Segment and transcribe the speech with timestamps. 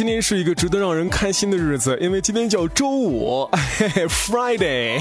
[0.00, 3.46] 今天是一个值得让人开心的日子，因为今天叫周五，
[4.08, 4.98] Friday。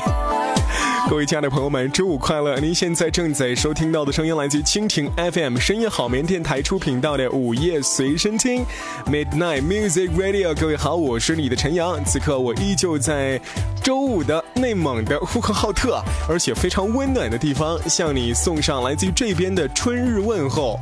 [1.10, 2.60] 各位亲爱的朋友们，周五快乐！
[2.60, 8.66] 您现在正在收听到的声音来自蜻蜓 FM 深夜好眠电台出品到的午夜随身听
[9.06, 10.54] Midnight Music Radio。
[10.54, 13.40] 各位好，我是你的陈阳，此刻我依旧在
[13.82, 20.78] 周五的内蒙的呼和浩特，而且非常温暖的地方，向你送上来自于这边的春日问候。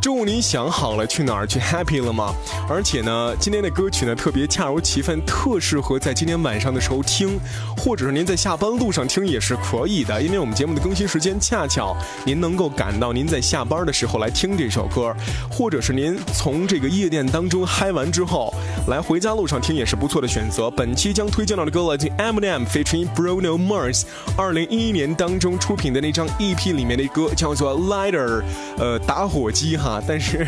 [0.00, 2.34] 中午您想好了去哪儿去 happy 了吗？
[2.66, 7.38] 而且呢，今天的歌曲呢特别恰如其分，特适合在今天晚上的时候听，
[7.76, 10.22] 或者是您在下班路上听也是可以的。
[10.22, 11.94] 因为我们节目的更新时间恰巧
[12.24, 15.14] 您能够赶到您在下班的时候来听这首歌，
[15.50, 18.54] 或者是您从这个夜店当中嗨完之后
[18.90, 20.68] 来回家路上听也是不错的选择。
[20.68, 24.02] 本期将推荐到的歌来自 Eminem featuring Bruno Mars，
[24.36, 28.42] 二零一一年当中出品的那张 EP 里面的歌叫做 Lighter，
[28.78, 30.02] 呃，打火机哈。
[30.04, 30.44] 但是，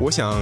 [0.00, 0.34] 我想，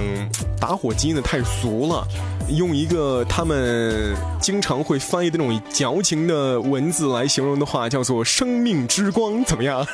[0.59, 2.07] 打火机呢太俗了。
[2.49, 9.85] 用一个他们经常会翻译的那种矫情的文字来形容的话，叫做“生命之光”，怎么样？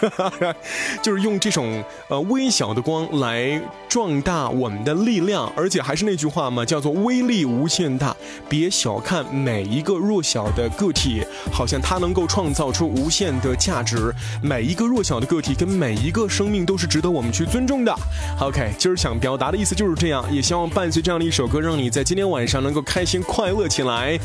[1.03, 8.13] 就是用这种呃微小的光来壮大我们的力量，而且还是那句话嘛，叫做“威力无限大”。
[8.49, 14.13] 别小看每一个弱小的个体，好像它能够创造出无限的价值。
[14.41, 17.95] 每一个弱小的个体跟每一个生命都是值得我们去尊重的。
[18.41, 22.49] OK，今儿想表达的意思就是这样，也希望伴随这样的一首歌，让你在今天晚。
[22.49, 24.19] 上能够开心快乐起来，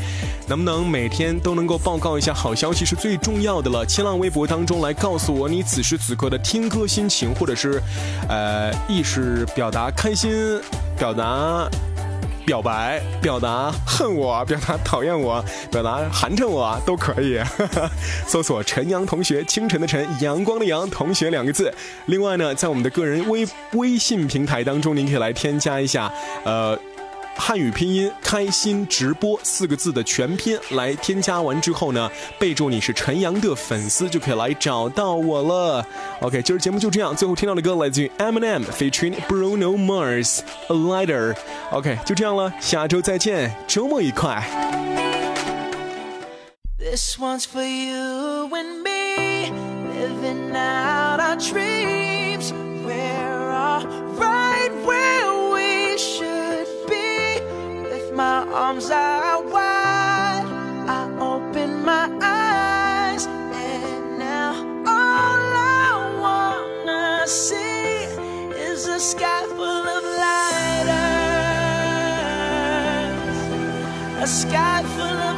[0.47, 3.87] 能不能每天都能够报告一下好消息是最重要的了。
[3.87, 7.79] 新浪微博当中来告诉我你此时此刻的听歌心情，或者是，
[8.27, 10.59] 呃，意识表达开心，
[10.97, 11.69] 表达
[12.45, 17.39] 表白，表达恨我，表达讨厌我，表达寒碜我都可以。
[18.27, 21.73] 搜索陈阳同学，清晨的晨，阳光的阳，同学两个字。
[22.05, 26.11] 另外呢，在我们的个人微微信平台当中，您可以来添加一下，
[26.43, 26.77] 呃。
[27.37, 32.09] 汉语拼音“开心直播”四个字的全拼来添加完之后呢，
[32.39, 35.85] 备注你是陈阳的粉丝就可以来找到我了。
[36.21, 41.33] OK，今儿节目就这样，最后听到的歌来自于 Eminem featuring Bruno Mars，《A Lighter》。
[41.71, 44.43] OK，就这样了，下周再见，周末愉快。
[46.77, 49.51] This one's for you and me,
[49.91, 52.14] living out our dreams.
[58.75, 60.43] Arms are wide.
[60.87, 64.51] I open my eyes, and now
[64.85, 68.03] all I wanna see
[68.69, 70.95] is a sky full of lighters.
[74.21, 75.34] A sky full of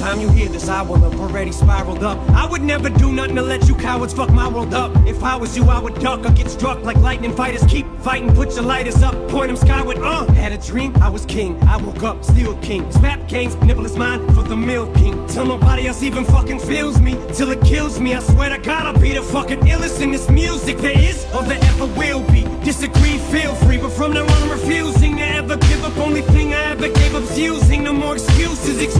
[0.00, 2.18] time you hear this, I will have already spiraled up.
[2.30, 4.90] I would never do nothing to let you cowards fuck my world up.
[5.06, 7.62] If I was you, I would duck or get struck like lightning fighters.
[7.64, 9.98] Keep fighting, put your lighters up, point them skyward.
[9.98, 11.62] Uh, had a dream, I was king.
[11.64, 12.90] I woke up, still king.
[12.92, 15.26] Snap games, nibble is mine for the milk king.
[15.26, 18.14] Till nobody else even fucking feels me, till it kills me.
[18.14, 21.42] I swear to God, I'll be the fucking illest in this music there is or
[21.42, 22.42] there ever will be.
[22.64, 25.96] Disagree, feel free, but from now on, I'm refusing to ever give up.
[25.98, 27.84] Only thing I ever gave up's using.
[27.84, 28.80] No more excuses.
[28.80, 28.99] Excuse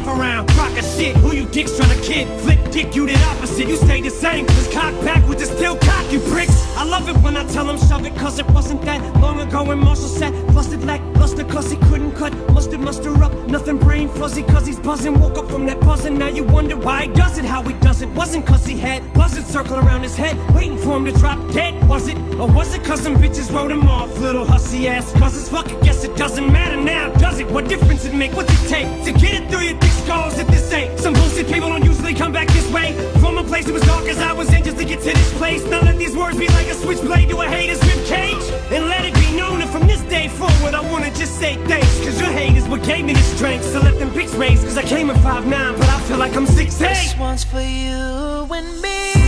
[0.00, 0.50] life around.
[0.56, 2.28] Rock a shit, who you dicks trying to kid?
[2.42, 3.68] Flip dick, you the opposite.
[3.68, 6.59] You stay the same, cause cock backwards is still cock, you pricks.
[6.80, 9.64] I love it when I tell them shove it, cause it wasn't that long ago
[9.64, 12.32] when Marshall said, busted like luster, cause he couldn't cut.
[12.54, 15.20] Mustard, muster up, nothing brain fuzzy, cause he's buzzing.
[15.20, 18.00] Woke up from that buzzing, now you wonder why he does it, how he does
[18.00, 18.08] it.
[18.14, 21.86] Wasn't cause he had buzzards circling around his head, waiting for him to drop dead,
[21.86, 22.16] was it?
[22.40, 25.12] Or was it cause some bitches wrote him off, little hussy ass?
[25.12, 27.50] Cause it's fuck, I guess it doesn't matter now, does it?
[27.50, 28.32] What difference it make?
[28.32, 30.98] What's it take to get it through your thick skulls if this ain't?
[30.98, 32.94] Some bullshit people don't usually come back this way.
[33.20, 35.34] From a place that was dark as I was in just to get to this
[35.34, 35.62] place.
[35.66, 38.46] Now let these words be like a switchblade to a hater's rib cage.
[38.70, 41.98] And let it be known that from this day forward, I wanna just say thanks.
[42.04, 43.64] Cause your hate is what gave me the strength.
[43.64, 46.46] So let them pics raise, cause I came at 5'9, but I feel like I'm
[46.46, 46.78] 6'8.
[46.78, 49.19] This one's for you and me,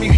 [0.00, 0.17] time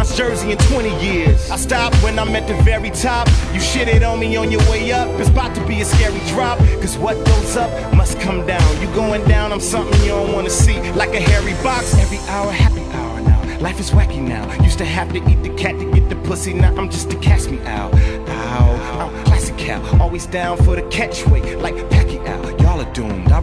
[0.09, 1.51] Jersey in 20 years.
[1.51, 3.27] I stop when I'm at the very top.
[3.53, 5.07] You shit it on me on your way up.
[5.19, 6.57] It's about to be a scary drop.
[6.81, 8.81] Cause what goes up must come down.
[8.81, 10.79] You going down, I'm something you don't wanna see.
[10.93, 13.59] Like a hairy box, every hour, happy hour now.
[13.59, 14.43] Life is wacky now.
[14.63, 16.53] Used to have to eat the cat to get the pussy.
[16.53, 17.93] Now I'm just a cast me out.
[17.93, 19.09] Ow.
[19.13, 19.81] I'm classic cow.
[19.99, 21.61] Always down for the catchway.
[21.61, 22.50] Like Pacquiao.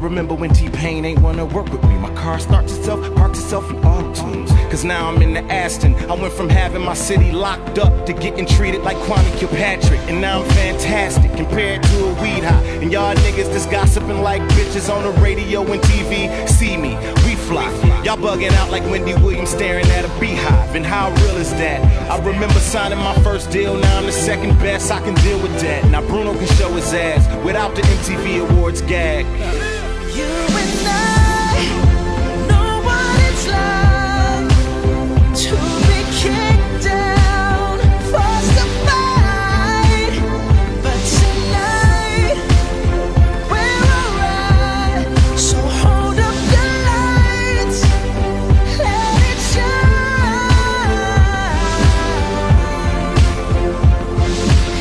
[0.09, 1.99] Remember when T-Pain ain't wanna work with me.
[1.99, 4.51] My car starts itself, parks itself in auto tunes.
[4.71, 5.95] Cause now I'm in the Aston.
[6.11, 10.01] I went from having my city locked up to getting treated like Kwame Kilpatrick.
[10.09, 12.63] And now I'm fantastic compared to a weed high.
[12.81, 16.49] And y'all niggas just gossiping like bitches on the radio and TV.
[16.49, 16.97] See me,
[17.27, 17.71] we fly.
[18.03, 20.75] Y'all bugging out like Wendy Williams staring at a beehive.
[20.75, 21.81] And how real is that?
[22.11, 23.77] I remember signing my first deal.
[23.77, 24.91] Now I'm the second best.
[24.91, 25.85] I can deal with that.
[25.91, 29.78] Now Bruno can show his ass without the MTV Awards gag.
[30.19, 31.55] You and I
[32.49, 34.49] know what it's like
[35.45, 35.55] to
[35.87, 37.79] be kicked down,
[38.11, 40.15] forced to fight.
[40.83, 42.39] But tonight
[43.53, 45.07] we're alright.
[45.39, 47.81] So hold up the lights,
[48.83, 49.79] let it shine.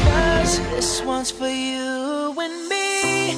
[0.01, 3.35] 'Cause this one's for you and me,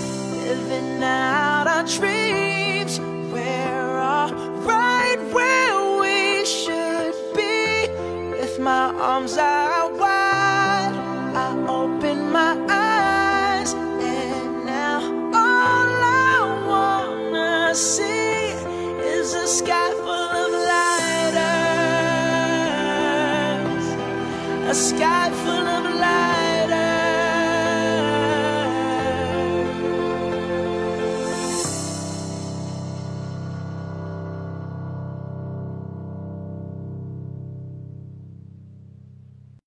[0.48, 1.49] living out
[1.80, 3.00] our dreams.
[3.32, 4.32] We're all
[4.68, 7.88] right where we should be.
[8.32, 10.94] With my arms out wide,
[11.36, 12.69] I open my